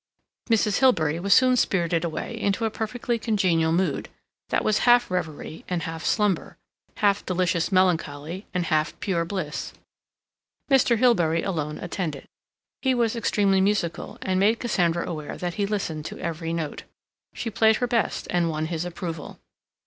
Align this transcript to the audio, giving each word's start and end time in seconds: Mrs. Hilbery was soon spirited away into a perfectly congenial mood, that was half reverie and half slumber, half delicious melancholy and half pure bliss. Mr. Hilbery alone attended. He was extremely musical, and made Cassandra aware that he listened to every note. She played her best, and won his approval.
Mrs. 0.49 0.79
Hilbery 0.79 1.19
was 1.19 1.31
soon 1.31 1.55
spirited 1.55 2.03
away 2.03 2.33
into 2.35 2.65
a 2.65 2.71
perfectly 2.71 3.19
congenial 3.19 3.71
mood, 3.71 4.09
that 4.49 4.63
was 4.63 4.79
half 4.79 5.11
reverie 5.11 5.63
and 5.69 5.83
half 5.83 6.03
slumber, 6.03 6.57
half 6.97 7.23
delicious 7.23 7.71
melancholy 7.71 8.47
and 8.51 8.65
half 8.65 8.99
pure 8.99 9.25
bliss. 9.25 9.73
Mr. 10.71 10.97
Hilbery 10.97 11.43
alone 11.43 11.77
attended. 11.77 12.25
He 12.81 12.95
was 12.95 13.15
extremely 13.15 13.61
musical, 13.61 14.17
and 14.23 14.39
made 14.39 14.59
Cassandra 14.59 15.07
aware 15.07 15.37
that 15.37 15.53
he 15.53 15.67
listened 15.67 16.03
to 16.05 16.17
every 16.17 16.51
note. 16.51 16.81
She 17.35 17.51
played 17.51 17.75
her 17.75 17.85
best, 17.85 18.25
and 18.31 18.49
won 18.49 18.65
his 18.73 18.85
approval. 18.85 19.39